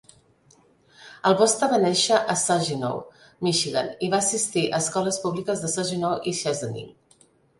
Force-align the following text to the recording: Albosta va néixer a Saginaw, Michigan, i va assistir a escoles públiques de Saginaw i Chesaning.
Albosta 1.31 1.67
va 1.73 1.77
néixer 1.83 2.21
a 2.33 2.35
Saginaw, 2.43 3.03
Michigan, 3.47 3.91
i 4.07 4.11
va 4.15 4.23
assistir 4.27 4.65
a 4.69 4.81
escoles 4.85 5.23
públiques 5.27 5.61
de 5.67 5.73
Saginaw 5.75 6.17
i 6.33 6.37
Chesaning. 6.41 6.91